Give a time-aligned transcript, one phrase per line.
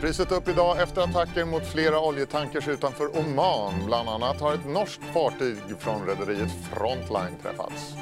[0.00, 3.74] Priset upp idag efter attacker mot flera oljetankers utanför Oman.
[3.86, 7.94] Bland annat har ett norskt fartyg från rederiet Frontline träffats.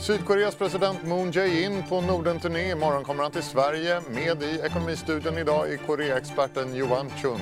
[0.00, 2.70] Sydkoreas president Moon Jae-in på Nordenturné.
[2.70, 4.00] Imorgon kommer han till Sverige.
[4.10, 7.40] Med i Ekonomistudion idag är Koreaexperten Johan Chun.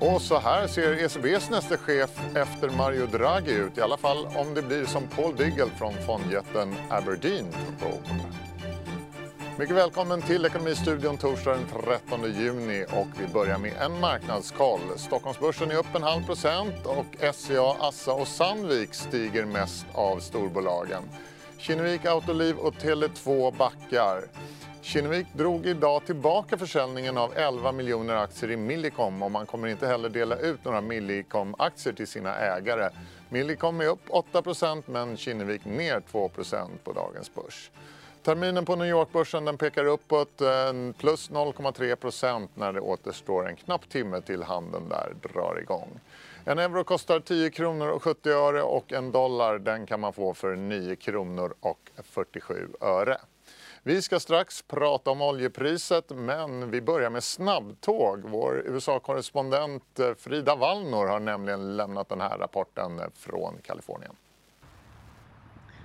[0.00, 3.78] Och så här ser ECBs nästa chef efter Mario Draghi ut.
[3.78, 8.00] I alla fall om det blir som Paul Diggle från fondjätten Aberdeen tror.
[9.58, 14.80] Mycket välkommen till Ekonomistudion torsdag den 13 juni och vi börjar med en marknadskoll.
[14.96, 21.02] Stockholmsbörsen är upp en halv procent och SCA, Assa och Sandvik stiger mest av storbolagen.
[21.58, 24.24] Kinnevik, Autoliv och Tele2 backar.
[24.82, 29.86] Kinnevik drog idag tillbaka försäljningen av 11 miljoner aktier i Millicom och man kommer inte
[29.86, 32.90] heller dela ut några Millicom-aktier till sina ägare.
[33.28, 37.70] Millicom är upp 8% men Kinnevik ner 2% på dagens börs.
[38.26, 43.88] Terminen på New York-börsen den pekar uppåt, eh, plus 0,3% när det återstår en knapp
[43.88, 46.00] timme till handeln där drar igång.
[46.44, 50.34] En euro kostar 10 kronor och 70 öre och en dollar den kan man få
[50.34, 53.18] för 9 kronor och 47 öre.
[53.82, 58.22] Vi ska strax prata om oljepriset, men vi börjar med snabbtåg.
[58.24, 64.16] Vår USA-korrespondent eh, Frida Wallnor har nämligen lämnat den här rapporten eh, från Kalifornien.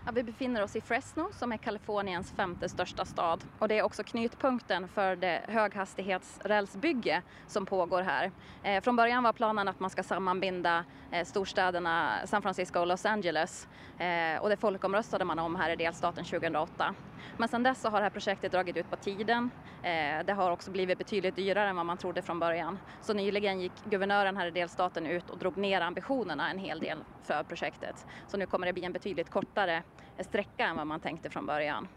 [0.05, 3.83] Ja, vi befinner oss i Fresno som är Kaliforniens femte största stad och det är
[3.83, 8.31] också knutpunkten för det höghastighetsrälsbygge som pågår här.
[8.63, 13.05] Eh, från början var planen att man ska sammanbinda eh, storstäderna San Francisco och Los
[13.05, 16.95] Angeles eh, och det folkomröstade man om här i delstaten 2008.
[17.37, 19.51] Men sedan dess så har det här projektet dragit ut på tiden.
[19.83, 22.79] Eh, det har också blivit betydligt dyrare än vad man trodde från början.
[22.99, 27.03] Så nyligen gick guvernören här i delstaten ut och drog ner ambitionerna en hel del
[27.23, 28.05] för projektet.
[28.27, 29.83] Så nu kommer det bli en betydligt kortare
[30.19, 31.87] sträcka än vad man tänkte från början.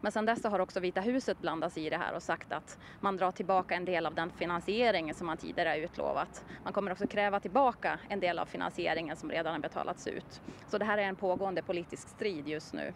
[0.00, 3.16] Men sedan dess har också Vita huset blandats i det här och sagt att man
[3.16, 6.44] drar tillbaka en del av den finansiering som man tidigare utlovat.
[6.62, 10.42] Man kommer också kräva tillbaka en del av finansieringen som redan har betalats ut.
[10.66, 12.94] Så det här är en pågående politisk strid just nu.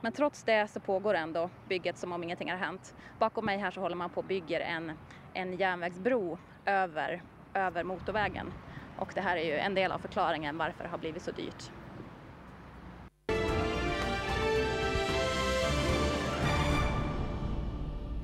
[0.00, 2.94] Men trots det så pågår ändå bygget som om ingenting har hänt.
[3.18, 4.98] Bakom mig här så håller man på och bygger en,
[5.32, 7.22] en järnvägsbro över,
[7.54, 8.54] över motorvägen.
[8.96, 11.72] Och det här är ju en del av förklaringen varför det har blivit så dyrt.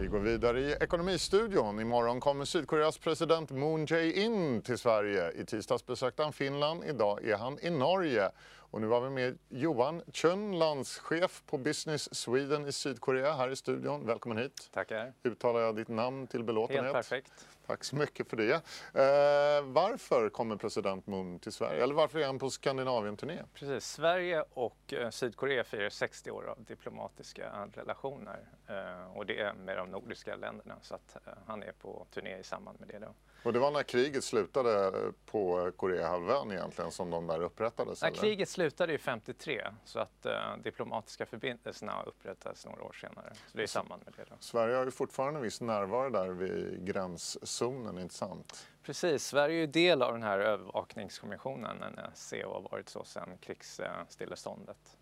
[0.08, 1.80] Vi går vidare i Ekonomistudion.
[1.80, 5.32] Imorgon kommer Sydkoreas president Moon Jae-in till Sverige.
[5.32, 8.30] I tisdags besökte han Finland, idag är han i Norge.
[8.56, 13.56] Och nu var vi med Johan Chun, landschef på Business Sweden i Sydkorea här i
[13.56, 14.06] studion.
[14.06, 14.68] Välkommen hit.
[14.72, 15.12] Tackar.
[15.22, 16.84] Uttalar jag ditt namn till belåtenhet?
[16.84, 17.48] Helt perfekt.
[17.68, 18.54] Tack så mycket för det.
[18.54, 21.82] Eh, varför kommer president Moon till Sverige?
[21.82, 23.42] Eller varför är han på Skandinavien-turné?
[23.54, 23.86] Precis.
[23.86, 29.76] Sverige och eh, Sydkorea firar 60 år av diplomatiska relationer eh, och det är med
[29.76, 32.98] de nordiska länderna så att eh, han är på turné i samband med det.
[32.98, 33.14] Då.
[33.42, 34.92] Och det var när kriget slutade
[35.26, 38.02] på Koreahalvön egentligen som de där upprättades?
[38.02, 43.32] Nej, kriget slutade ju 53 så att uh, diplomatiska förbindelserna upprättades några år senare.
[43.34, 44.24] Så det är i samband med det.
[44.30, 44.36] Då.
[44.40, 48.66] Sverige har ju fortfarande en viss närvaro där vid gränszonen, inte sant?
[48.82, 54.96] Precis, Sverige är ju del av den här övervakningskommissionen, NSCO har varit så sedan krigsstilleståndet.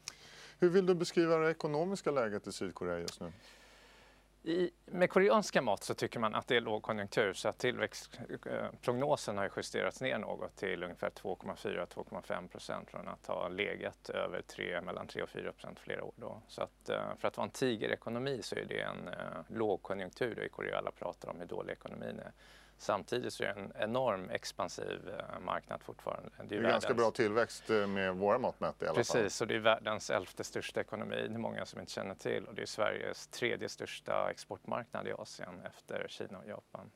[0.58, 3.32] Hur vill du beskriva det ekonomiska läget i Sydkorea just nu?
[4.46, 9.50] I, med koreanska mått så tycker man att det är lågkonjunktur så att tillväxtprognosen har
[9.56, 15.22] justerats ner något till ungefär 2,4-2,5 procent från att ha legat över 3, mellan 3
[15.22, 16.12] och 4 procent flera år.
[16.16, 16.42] Då.
[16.48, 19.14] Så att, eh, för att vara en tigerekonomi så är det en eh,
[19.48, 20.78] lågkonjunktur i Korea.
[20.78, 22.32] Alla pratar om hur dålig ekonomin är.
[22.78, 26.30] Samtidigt så är det en enorm expansiv eh, marknad fortfarande.
[26.48, 29.12] Det är, det är ganska bra tillväxt eh, med våra mått mätt i alla Precis,
[29.12, 29.22] fall.
[29.22, 31.16] Precis, och det är världens elfte största ekonomi.
[31.28, 35.12] Det är många som inte känner till och det är Sveriges tredje största exportmarknad i
[35.12, 36.90] Asien efter Kina och Japan.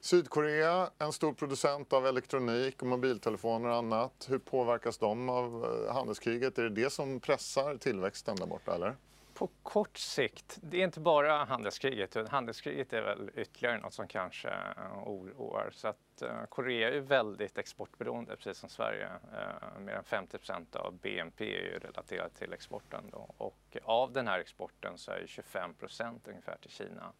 [0.00, 4.26] Sydkorea, en stor producent av elektronik, och mobiltelefoner och annat.
[4.28, 6.58] Hur påverkas de av eh, handelskriget?
[6.58, 8.96] Är det det som pressar tillväxten där borta eller?
[9.38, 14.48] På kort sikt, det är inte bara handelskriget, handelskriget är väl ytterligare något som kanske
[14.48, 15.70] eh, oroar.
[15.72, 19.06] Så att eh, Korea är väldigt exportberoende, precis som Sverige.
[19.06, 23.04] Eh, mer än 50% av BNP är ju relaterat till exporten.
[23.12, 23.34] Då.
[23.36, 27.12] Och av den här exporten så är 25% ungefär till Kina.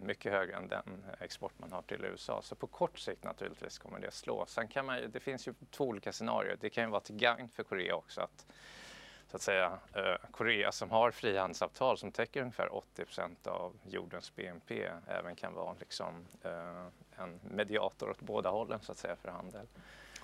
[0.00, 2.42] Mycket högre än den export man har till USA.
[2.42, 4.46] Så på kort sikt naturligtvis kommer det slå.
[4.46, 6.56] Sen kan man ju, det finns ju två olika scenarier.
[6.60, 8.46] Det kan ju vara till gagn för Korea också att
[9.30, 14.88] så att säga, eh, Korea som har frihandelsavtal som täcker ungefär 80% av jordens BNP
[15.06, 19.66] även kan vara liksom, eh, en mediator åt båda hållen så att säga för handel.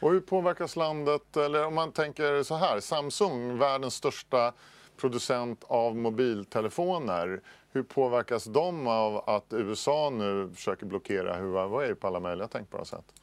[0.01, 4.53] Och hur påverkas landet, eller om man tänker så här, Samsung, världens största
[4.97, 7.41] producent av mobiltelefoner.
[7.71, 13.22] Hur påverkas de av att USA nu försöker blockera Huawei på alla möjliga tänkbara sätt?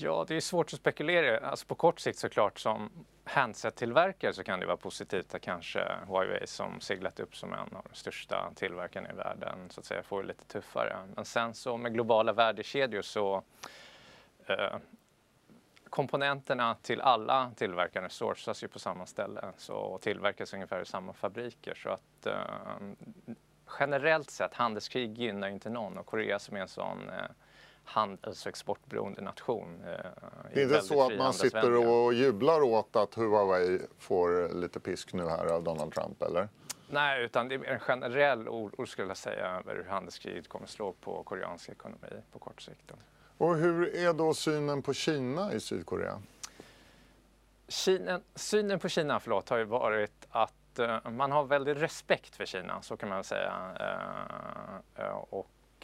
[0.00, 1.48] Ja, det är svårt att spekulera.
[1.48, 2.90] Alltså på kort sikt såklart som
[3.24, 7.86] handset-tillverkare så kan det vara positivt att kanske Huawei som seglat upp som en av
[7.90, 10.96] de största tillverkarna i världen så att säga får det lite tuffare.
[11.16, 13.42] Men sen så med globala värdekedjor så
[14.46, 14.76] eh,
[15.90, 21.12] komponenterna till alla tillverkare sourcas ju på samma ställe så, och tillverkas ungefär i samma
[21.12, 21.74] fabriker.
[21.74, 23.34] Så att eh,
[23.80, 27.30] generellt sett, handelskrig gynnar inte någon och Korea som är en sån eh,
[27.88, 29.82] handels och exportberoende nation.
[29.86, 30.10] Eh,
[30.54, 35.12] det är inte så att man sitter och jublar åt att Huawei får lite pisk
[35.12, 36.48] nu här av Donald Trump, eller?
[36.90, 40.92] Nej, utan det är en generell oro skulle jag säga över hur handelskriget kommer slå
[40.92, 42.92] på koreansk ekonomi på kort sikt.
[43.38, 46.22] Och hur är då synen på Kina i Sydkorea?
[47.68, 52.46] Kina, synen på Kina förlåt, har ju varit att uh, man har väldigt respekt för
[52.46, 53.52] Kina, så kan man säga.
[54.98, 55.34] Uh,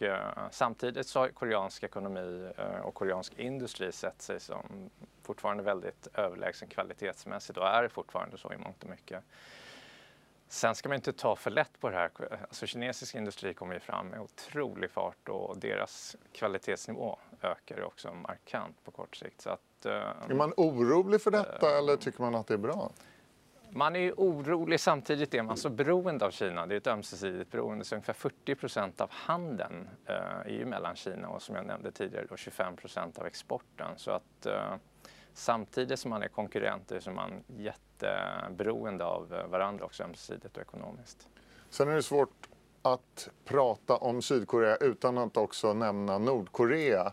[0.03, 2.53] och samtidigt så har koreansk ekonomi
[2.83, 4.91] och koreansk industri sett sig som
[5.23, 9.25] fortfarande väldigt överlägsen kvalitetsmässigt och är fortfarande så i mångt och mycket.
[10.49, 12.11] Sen ska man inte ta för lätt på det här.
[12.43, 18.15] Alltså, kinesisk industri kommer ju fram med otrolig fart och deras kvalitetsnivå ökar ju också
[18.15, 19.41] markant på kort sikt.
[19.41, 22.59] Så att, uh, är man orolig för detta uh, eller tycker man att det är
[22.59, 22.91] bra?
[23.77, 26.67] Man är ju orolig, samtidigt är man så beroende av Kina.
[26.67, 27.85] Det är ett ömsesidigt beroende.
[27.85, 31.93] Så ungefär 40 procent av handeln eh, är ju mellan Kina och som jag nämnde
[31.93, 33.89] tidigare då 25 procent av exporten.
[33.97, 34.75] Så att eh,
[35.33, 40.63] samtidigt som man är konkurrenter så är man jätteberoende av eh, varandra också ömsesidigt och
[40.63, 41.29] ekonomiskt.
[41.71, 42.49] Sen är det svårt
[42.83, 47.13] att prata om Sydkorea utan att också nämna Nordkorea.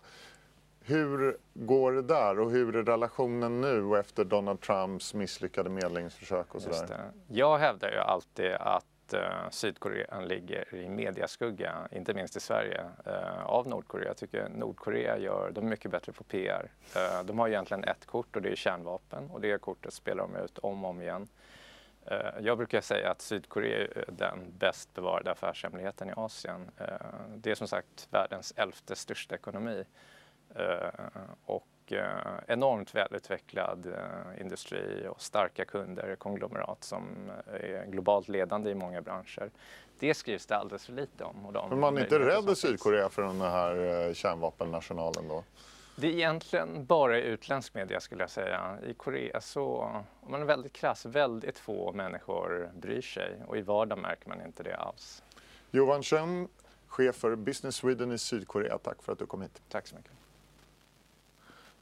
[0.91, 6.61] Hur går det där och hur är relationen nu efter Donald Trumps misslyckade medlingsförsök och
[6.61, 7.11] sådär?
[7.27, 13.45] Jag hävdar ju alltid att uh, Sydkorea ligger i mediaskugga, inte minst i Sverige, uh,
[13.45, 14.07] av Nordkorea.
[14.07, 16.71] Jag tycker Nordkorea gör, de är mycket bättre på PR.
[16.95, 20.35] Eh, de har egentligen ett kort och det är kärnvapen och det kortet spelar de
[20.35, 21.27] ut om och om igen.
[22.05, 26.71] Eh, jag brukar säga att Sydkorea är den bäst bevarade affärshemligheten i Asien.
[26.77, 26.85] Eh,
[27.35, 29.85] det är som sagt världens elfte största ekonomi eh,
[31.45, 31.67] och
[32.47, 33.95] enormt välutvecklad
[34.39, 39.51] industri och starka kunder, konglomerat som är globalt ledande i många branscher.
[39.99, 41.45] Det skrivs det alldeles för lite om.
[41.45, 45.43] Och Men man är inte rädd i Sydkorea för den här kärnvapennationalen då?
[45.95, 48.77] Det är egentligen bara i utländsk media skulle jag säga.
[48.87, 49.77] I Korea så,
[50.21, 54.41] om man är väldigt krass, väldigt få människor bryr sig och i vardag märker man
[54.41, 55.23] inte det alls.
[55.71, 56.47] Johan Chen,
[56.87, 58.77] chef för Business Sweden i Sydkorea.
[58.77, 59.61] Tack för att du kom hit.
[59.69, 60.11] Tack så mycket.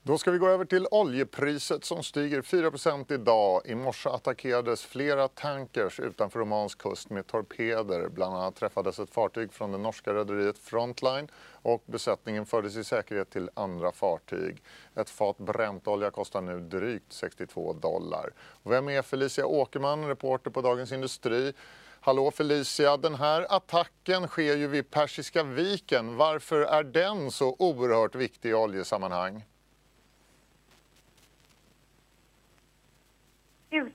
[0.04, 3.62] Då ska vi gå över till oljepriset som stiger 4% idag.
[3.66, 8.10] I morse attackerades flera tankers utanför Omans kust med torpeder.
[8.10, 11.28] Bland annat träffades ett fartyg från det norska rederiet Frontline
[11.62, 14.64] och besättningen fördes i säkerhet till andra fartyg.
[14.96, 18.34] Ett fat bräntolja kostar nu drygt 62 dollar.
[18.40, 21.54] Och vem är Felicia Åkerman, reporter på Dagens Industri?
[22.00, 26.18] Hallå Felicia, den här attacken sker ju vid Persiska viken.
[26.18, 29.44] Varför är den så oerhört viktig i oljesammanhang?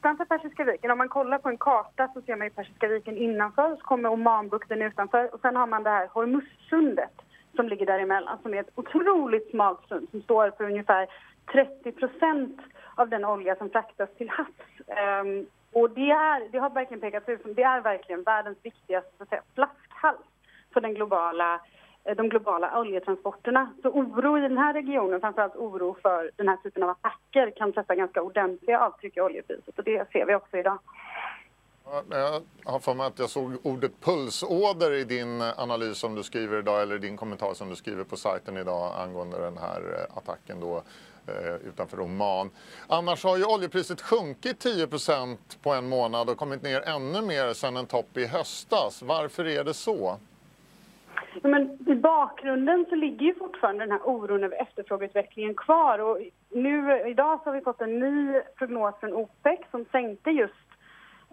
[0.05, 0.91] Utanför Persiska viken.
[0.91, 4.13] Om man kollar på en karta så ser man ju Persiska viken innanför, så kommer
[4.13, 7.13] Omanbukten utanför och sen har man det här Hormuzsundet
[7.57, 11.07] som ligger däremellan som är ett otroligt smalt sund som står för ungefär
[11.53, 12.61] 30 procent
[12.95, 14.49] av den olja som fraktas till havs.
[15.23, 19.11] Um, och det, är, det har verkligen pekats ut som det är verkligen världens viktigaste
[19.17, 20.27] så att säga, flaskhals
[20.73, 23.73] för den globala Eh, Eh, de globala oljetransporterna.
[23.83, 27.73] Så oro i den här regionen, framförallt oro för den här typen av attacker kan
[27.73, 30.79] sätta ganska ordentliga avtryck i oljepriset och det ser vi också idag.
[32.11, 36.59] Jag har för mig att jag såg ordet pulsåder i din analys som du skriver
[36.59, 40.61] idag eller din kommentar som du skriver på sajten idag angående den här eh, attacken
[40.61, 40.83] då
[41.27, 42.51] eh, utanför Oman.
[42.87, 47.77] Annars har ju oljepriset sjunkit 10% på en månad och kommit ner ännu mer sedan
[47.77, 49.03] en topp i höstas.
[49.03, 50.19] Varför är det så?
[51.43, 55.99] Men I bakgrunden så ligger ju fortfarande den här oron över efterfrågeutvecklingen kvar.
[55.99, 56.19] Och
[56.51, 60.64] nu, idag så har vi fått en ny prognos från OPEC som sänkte just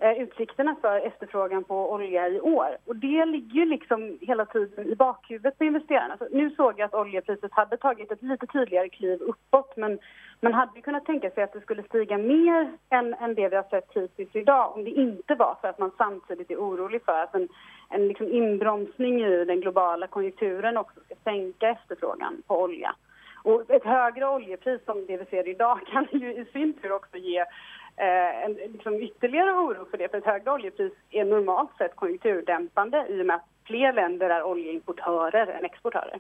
[0.04, 2.78] Eh, utsikterna för efterfrågan på olja i år.
[2.86, 6.18] Och det ligger ju liksom hela tiden i bakhuvudet på investerarna.
[6.18, 10.00] Så nu såg jag att oljepriset hade tagit ett lite tydligare kliv uppåt men
[10.40, 13.70] man hade kunnat tänka sig att det skulle stiga mer än, än det vi har
[13.70, 17.36] sett hittills idag om det inte var för att man samtidigt är orolig för att
[17.36, 17.48] en,
[17.90, 22.96] en liksom inbromsning i den globala konjunkturen också ska sänka efterfrågan på olja.
[23.44, 27.18] Och ett högre oljepris som det vi ser idag kan ju i sin tur också
[27.18, 27.46] ge
[27.96, 30.10] eh, en liksom ytterligare oro för det.
[30.10, 34.44] För ett högre oljepris är normalt sett konjunkturdämpande i och med att fler länder är
[34.44, 36.20] oljeimportörer än exportörer.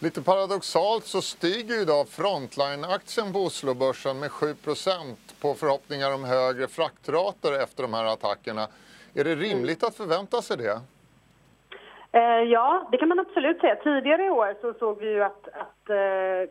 [0.00, 7.62] Lite paradoxalt så stiger idag Frontline-aktien på Oslobörsen med 7% på förhoppningar om högre fraktrater
[7.62, 8.68] efter de här attackerna.
[9.14, 10.80] Är det rimligt att förvänta sig det?
[12.12, 13.76] Eh, ja, det kan man absolut säga.
[13.76, 16.50] Tidigare i år så såg vi ju att, att eh,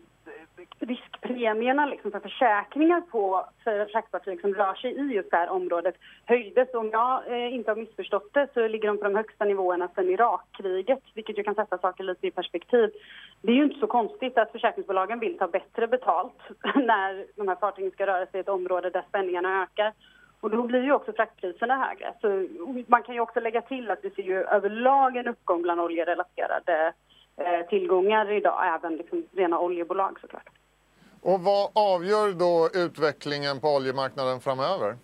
[0.79, 5.95] riskpremierna liksom för försäkringar på för fraktfartyg som rör sig i just det här området
[6.25, 6.73] höjdes.
[6.73, 10.09] Om jag eh, inte har missförstått det så ligger de på de högsta nivåerna sedan
[10.09, 12.91] Irakkriget, vilket ju kan sätta saker lite i perspektiv.
[13.41, 16.39] Det är ju inte så konstigt att försäkringsbolagen vill ta bättre betalt
[16.75, 19.93] när de här fartygen ska röra sig i ett område där spänningarna ökar.
[20.39, 22.13] Och då blir ju också fraktpriserna högre.
[22.21, 22.47] Så
[22.87, 26.93] man kan ju också lägga till att vi ser ju överlag en uppgång bland oljerelaterade
[27.69, 30.49] tillgångar idag, även liksom rena oljebolag såklart.
[31.21, 34.95] Och vad avgör då utvecklingen på oljemarknaden framöver?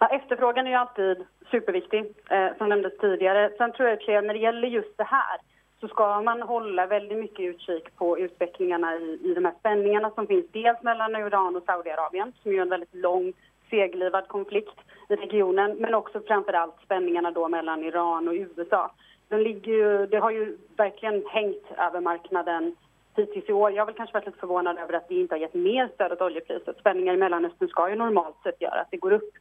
[0.00, 3.52] Ja, efterfrågan är ju alltid superviktig, eh, som nämndes tidigare.
[3.58, 5.40] Sen tror jag att när det gäller just det här
[5.80, 10.26] så ska man hålla väldigt mycket utkik på utvecklingarna i, i de här spänningarna som
[10.26, 13.32] finns dels mellan Iran och Saudiarabien, som är en väldigt lång
[13.70, 18.90] seglivad konflikt i regionen, men också framför allt spänningarna då mellan Iran och USA.
[19.28, 22.76] Den ligger ju, det har ju verkligen hängt över marknaden
[23.16, 23.72] hittills i år.
[23.72, 26.12] Jag har väl kanske varit lite förvånad över att det inte har gett mer stöd
[26.12, 26.78] åt oljepriset.
[26.78, 29.34] Spänningar i Mellanöstern ska ju normalt sett göra att det går upp.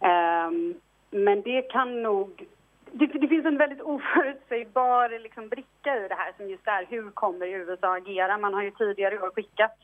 [0.00, 0.74] Um,
[1.10, 2.46] men det kan nog...
[2.92, 7.10] Det, det, finns en väldigt oförutsägbar liksom, bricka i det här som just är hur
[7.10, 8.38] kommer USA agera?
[8.38, 9.76] Man har ju tidigare i år skickat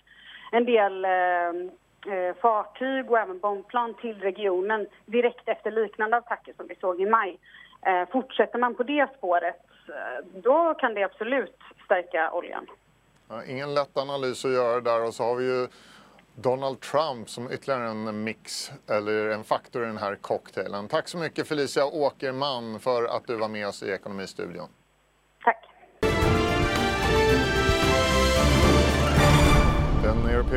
[0.52, 1.70] en del ehm,
[2.06, 7.06] eh, fartyg och även bombplan till regionen direkt efter liknande attacker som vi såg i
[7.06, 7.38] maj.
[7.86, 12.66] Eh, fortsätter man på det spåret, eh, då kan det absolut stärka oljan.
[13.28, 15.68] Ja, ingen lätt analys att göra där och så har vi ju
[16.34, 20.88] Donald Trump som ytterligare en mix eller en faktor i den här cocktailen.
[20.88, 24.68] Tack så mycket Felicia Åkerman för att du var med oss i Ekonomistudion.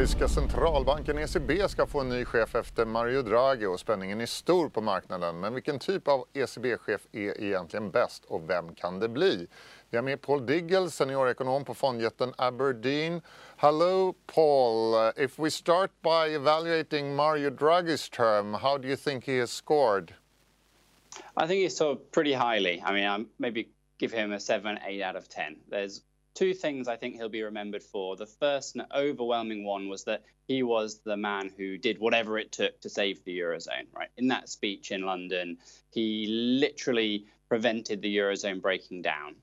[0.06, 4.70] Den centralbanken ECB ska få en ny chef efter Mario Draghi och spänningen är stor
[4.70, 5.40] på marknaden.
[5.40, 9.48] Men vilken typ av ECB-chef är egentligen bäst och vem kan det bli?
[9.90, 13.22] Vi har med Paul Diggle, seniorekonom på fondjätten Aberdeen.
[13.58, 19.40] Hello Paul, if we start by evaluating Mario Draghi's term, how do you think he
[19.40, 20.14] has scored?
[21.44, 22.84] I think he's scored pretty highly.
[22.86, 25.56] I mean, I maybe give him a 7, 8 out of 10.
[25.72, 26.02] There's
[26.36, 28.16] two things I think he'll be remembered for.
[28.16, 32.52] The first and overwhelming one was that he was the man who did whatever it
[32.52, 34.10] took to save the Eurozone, right?
[34.18, 35.58] In that speech in London,
[35.90, 36.28] he
[36.60, 39.36] literally prevented the Eurozone breaking down.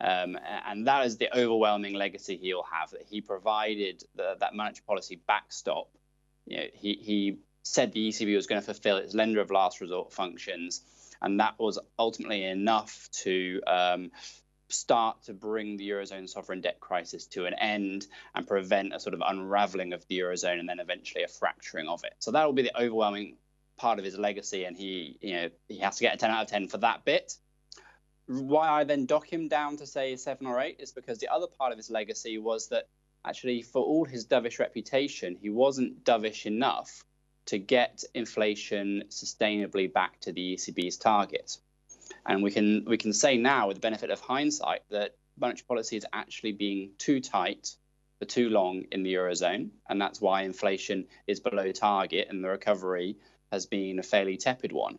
[0.00, 4.84] Um, and that is the overwhelming legacy he'll have that he provided the, that monetary
[4.86, 5.88] policy backstop.
[6.46, 9.80] You know, he, he said the ECB was going to fulfill its lender of last
[9.80, 10.82] resort functions,
[11.22, 14.10] and that was ultimately enough to um,
[14.68, 19.14] start to bring the eurozone sovereign debt crisis to an end and prevent a sort
[19.14, 22.14] of unraveling of the eurozone and then eventually a fracturing of it.
[22.18, 23.36] So that will be the overwhelming
[23.76, 26.42] part of his legacy, and he, you know, he has to get a 10 out
[26.42, 27.34] of 10 for that bit.
[28.26, 31.46] Why I then dock him down to say seven or eight is because the other
[31.46, 32.88] part of his legacy was that
[33.24, 37.04] actually, for all his dovish reputation, he wasn't dovish enough
[37.46, 41.58] to get inflation sustainably back to the ECB's target.
[42.26, 45.96] And we can we can say now, with the benefit of hindsight, that monetary policy
[45.96, 47.76] is actually being too tight
[48.18, 52.48] for too long in the eurozone, and that's why inflation is below target and the
[52.48, 53.16] recovery
[53.50, 54.98] has been a fairly tepid one.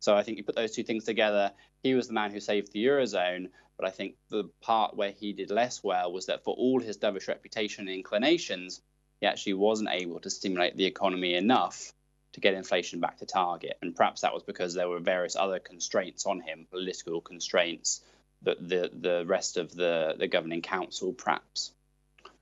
[0.00, 1.52] So I think you put those two things together.
[1.82, 5.32] He was the man who saved the eurozone, but I think the part where he
[5.32, 8.80] did less well was that for all his dovish reputation and inclinations,
[9.20, 11.92] he actually wasn't able to stimulate the economy enough
[12.36, 13.78] to get inflation back to target.
[13.80, 18.02] And perhaps that was because there were various other constraints on him, political constraints,
[18.42, 21.72] that the, the rest of the, the governing council perhaps.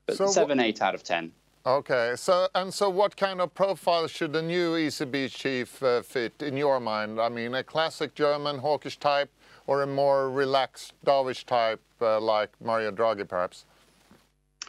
[0.05, 1.31] But so seven, eight out of ten.
[1.65, 6.33] Okay, so and so, what kind of profile should the new ECB chief uh, fit
[6.41, 7.19] in your mind?
[7.19, 9.31] I mean, a classic German hawkish type,
[9.65, 13.65] or a more relaxed dovish type uh, like Mario Draghi, perhaps?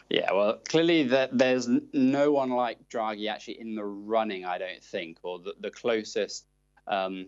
[0.08, 5.18] Yeah, well, clearly there's no one like Draghi actually in the running, I don't think,
[5.22, 6.46] or the, the closest
[6.86, 7.26] um,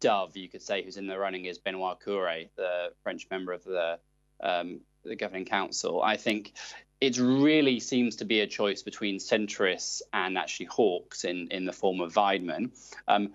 [0.00, 3.64] dove you could say who's in the running is Benoit Coure, the French member of
[3.64, 3.98] the
[4.42, 6.02] um, the governing council.
[6.02, 6.52] I think
[7.00, 11.72] it really seems to be a choice between centrists and actually hawks in in the
[11.72, 12.70] form of Weidman.
[13.08, 13.32] Um,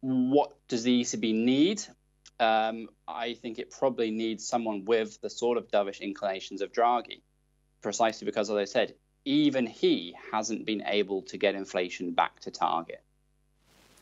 [0.00, 1.82] what does the ECB need?
[2.38, 7.20] Um, I think it probably needs someone with the sort of dovish inclinations of Draghi
[7.82, 8.94] precisely because, as I said,
[9.24, 13.02] even he hasn't been able to get inflation back to target.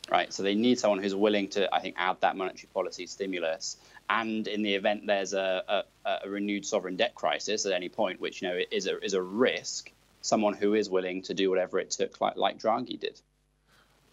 [0.09, 3.77] Right, so they need someone who's willing to, I think, add that monetary policy stimulus.
[4.09, 8.19] And in the event there's a, a, a renewed sovereign debt crisis at any point,
[8.19, 11.79] which you know is a is a risk, someone who is willing to do whatever
[11.79, 13.21] it took, like like Draghi did.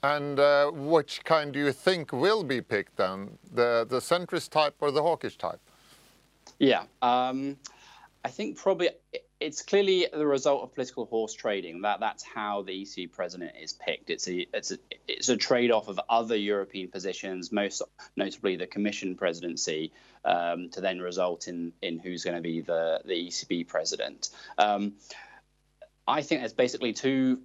[0.02, 3.38] And uh, which kind do you think will be picked then?
[3.54, 5.60] The the centrist type or the hawkish type?
[6.58, 7.56] Yeah, um,
[8.22, 8.90] I think probably
[9.38, 11.82] it's clearly the result of political horse trading.
[11.82, 14.10] That that's how the EC president is picked.
[14.10, 17.82] It's a it's a it's a trade off of other European positions, most
[18.16, 19.92] notably the Commission presidency,
[20.24, 24.30] um, to then result in in who's going to be the the ECB president.
[24.56, 24.94] Um,
[26.08, 27.40] I think there's basically two,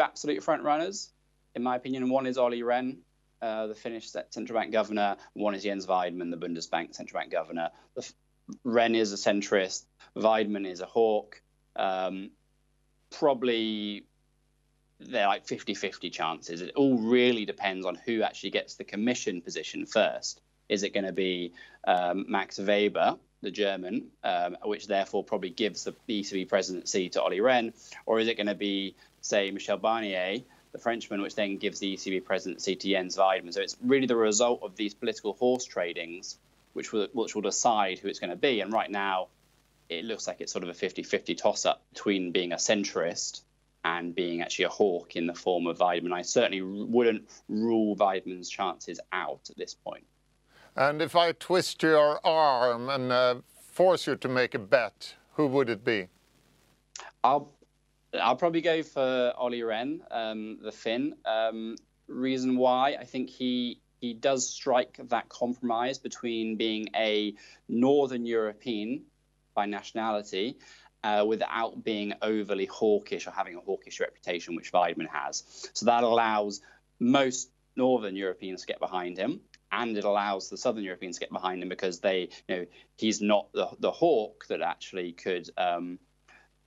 [0.00, 1.10] absolute front runners,
[1.54, 2.10] in my opinion.
[2.10, 2.98] One is Olli Rehn,
[3.40, 5.16] uh, the Finnish central bank governor.
[5.32, 7.70] One is Jens Weidmann, the Bundesbank central bank governor.
[7.94, 8.12] The,
[8.64, 9.84] Rehn is a centrist.
[10.16, 11.40] Weidmann is a hawk.
[11.76, 12.30] Um,
[13.10, 14.04] probably
[15.00, 16.60] they're like 50 50 chances.
[16.60, 20.40] It all really depends on who actually gets the commission position first.
[20.68, 21.52] Is it going to be
[21.86, 27.38] um, Max Weber, the German, um, which therefore probably gives the ECB presidency to Olli
[27.38, 27.72] Rehn,
[28.06, 31.94] or is it going to be, say, Michel Barnier, the Frenchman, which then gives the
[31.94, 33.52] ECB presidency to Jens Weidmann?
[33.52, 36.36] So it's really the result of these political horse tradings
[36.74, 38.60] which will which will decide who it's going to be.
[38.60, 39.28] And right now,
[39.88, 43.42] it looks like it's sort of a 50-50 toss-up between being a centrist
[43.84, 46.12] and being actually a hawk in the form of Weidmann.
[46.12, 50.06] I certainly wouldn't rule Weidmann's chances out at this point.
[50.76, 55.46] And if I twist your arm and uh, force you to make a bet, who
[55.48, 56.08] would it be?
[57.22, 57.52] I'll
[58.20, 61.14] I'll probably go for Olli Rehn, um, the Finn.
[61.24, 61.76] Um,
[62.06, 67.34] reason why I think he he does strike that compromise between being a
[67.68, 69.04] Northern European
[69.54, 70.58] by nationality
[71.02, 75.42] uh, without being overly hawkish or having a hawkish reputation, which Weidmann has.
[75.72, 76.60] So that allows
[76.98, 79.40] most Northern Europeans to get behind him.
[79.72, 83.22] And it allows the Southern Europeans to get behind him because they, you know, he's
[83.22, 85.98] not the, the hawk that actually could um,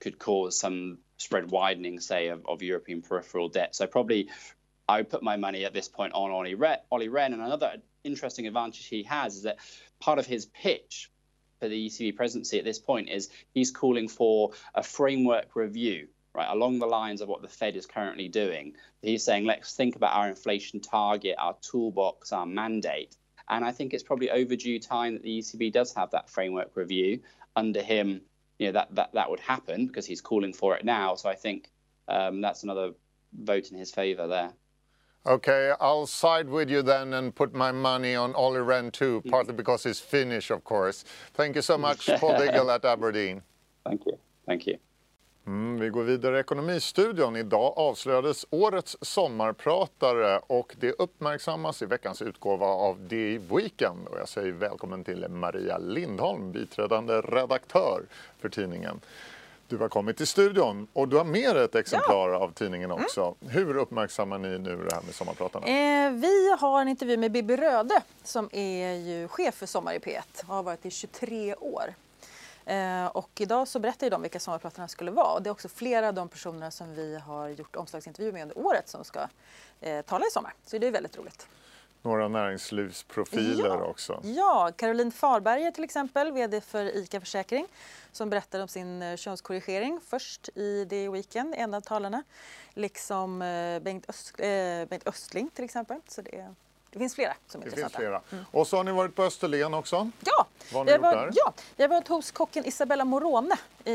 [0.00, 3.74] could cause some spread widening, say, of, of European peripheral debt.
[3.74, 4.28] So probably
[4.88, 7.32] I would put my money at this point on Olli, Re- Olli Rehn.
[7.34, 9.58] And another interesting advantage he has is that
[10.00, 11.10] part of his pitch
[11.60, 16.48] for the ECB presidency at this point is he's calling for a framework review, right,
[16.48, 18.74] along the lines of what the Fed is currently doing.
[19.02, 23.16] He's saying, let's think about our inflation target, our toolbox, our mandate.
[23.50, 27.20] And I think it's probably overdue time that the ECB does have that framework review.
[27.56, 28.22] Under him,
[28.58, 31.14] you know, that, that, that would happen because he's calling for it now.
[31.16, 31.70] So I think
[32.06, 32.92] um, that's another
[33.32, 34.52] vote in his favor there.
[35.28, 39.52] Okay, I'll side with you then and put my money on Olli Rehn too, partly
[39.52, 41.04] because he's Finnish, of course.
[41.34, 43.42] Thank you so much, Paul Diggle at Aberdeen.
[43.84, 44.18] Thank you.
[44.46, 44.78] Thank you.
[45.46, 47.36] Mm, vi går vidare i Ekonomistudion.
[47.36, 54.08] Idag avslöjades årets sommarpratare och det uppmärksammas i veckans utgåva av DI Weekend.
[54.08, 58.02] Och jag säger välkommen till Maria Lindholm, biträdande redaktör
[58.38, 59.00] för tidningen.
[59.68, 62.36] Du har kommit till studion och du har med dig ett exemplar ja.
[62.36, 63.04] av tidningen mm.
[63.04, 63.34] också.
[63.40, 63.54] Mm.
[63.54, 65.66] Hur uppmärksammar ni nu det här med Sommarpratarna?
[65.66, 69.98] Eh, vi har en intervju med Bibi Röde som är ju chef för Sommar i
[69.98, 71.94] P1 och har varit i 23 år.
[72.64, 75.32] Eh, och idag så berättar de vilka sommarpratarna skulle vara.
[75.32, 78.58] Och det är också flera av de personer som vi har gjort omslagsintervjuer med under
[78.58, 79.20] året som ska
[79.80, 80.54] eh, tala i sommar.
[80.66, 81.48] Så det är väldigt roligt.
[82.02, 83.84] Några näringslivsprofiler ja.
[83.84, 84.20] också.
[84.24, 87.66] Ja, Caroline Farberger till exempel, VD för ICA Försäkring
[88.12, 92.22] som berättar om sin eh, könskorrigering först i det Weekend, en av talarna.
[92.74, 94.46] Liksom eh, Bengt, Öst, eh,
[94.88, 96.00] Bengt Östling till exempel.
[96.08, 96.54] Så det,
[96.98, 97.98] det finns flera som är det intressanta.
[97.98, 98.22] Finns flera.
[98.32, 98.44] Mm.
[98.50, 100.10] Och så har ni varit på Österlen också.
[100.24, 101.30] Ja, Vad har ni gjort var, där?
[101.34, 103.92] ja, jag var hos kocken Isabella Morone i,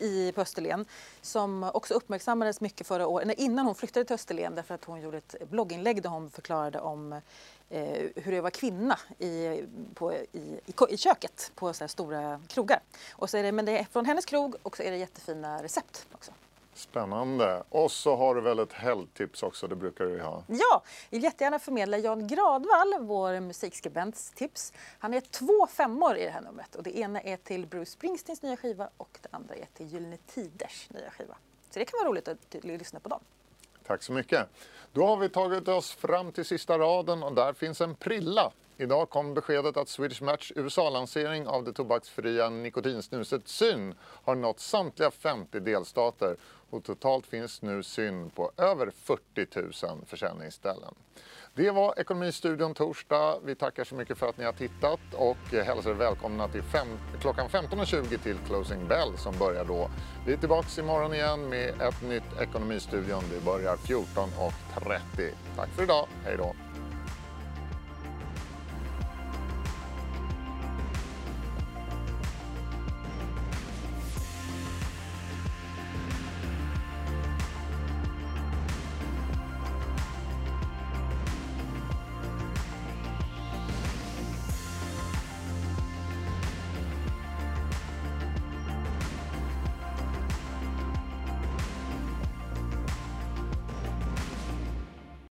[0.00, 0.86] i, på Österlen
[1.22, 5.18] som också uppmärksammades mycket förra året, innan hon flyttade till Österlen därför att hon gjorde
[5.18, 7.12] ett blogginlägg där hon förklarade om
[7.70, 9.64] eh, hur det var kvinna i,
[9.94, 12.80] på, i, i, i köket på så stora krogar.
[13.12, 15.62] Och så är det, men det är från hennes krog och så är det jättefina
[15.62, 16.32] recept också.
[16.74, 17.62] Spännande.
[17.68, 20.44] Och så har du väl ett helgtips också, det brukar du ha.
[20.46, 24.72] Ja, jag vill jättegärna förmedla Jan Gradvall, vår musikskribents tips.
[24.98, 28.42] Han är två femmor i det här numret och det ena är till Bruce Springsteens
[28.42, 31.34] nya skiva och det andra är till Gyllene Tiders nya skiva.
[31.70, 33.20] Så det kan vara roligt att lyssna på dem.
[33.86, 34.48] Tack så mycket.
[34.92, 38.52] Då har vi tagit oss fram till sista raden och där finns en prilla.
[38.76, 45.10] Idag kom beskedet att Swedish Match USA-lansering av det tobaksfria nikotinsnuset Syn har nått samtliga
[45.10, 46.36] 50 delstater
[46.74, 50.94] och totalt finns nu Syn på över 40 000 försäljningsställen.
[51.54, 53.38] Det var Ekonomistudion torsdag.
[53.44, 56.88] Vi tackar så mycket för att ni har tittat och hälsar er välkomna till fem,
[57.20, 59.90] klockan 15.20 till Closing Bell som börjar då.
[60.26, 63.22] Vi är tillbaka imorgon igen med ett nytt Ekonomistudion.
[63.30, 65.30] Det börjar 14.30.
[65.56, 66.08] Tack för idag.
[66.24, 66.63] Hej då!